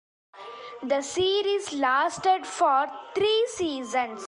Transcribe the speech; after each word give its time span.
The 0.81 1.03
series 1.03 1.73
lasted 1.73 2.47
for 2.47 2.87
three 3.13 3.47
seasons. 3.51 4.19